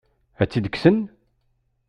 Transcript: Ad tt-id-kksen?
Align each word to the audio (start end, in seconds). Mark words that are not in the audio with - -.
Ad 0.41 0.47
tt-id-kksen? 0.47 0.97